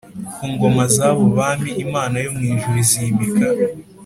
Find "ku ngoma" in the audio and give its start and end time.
0.35-0.83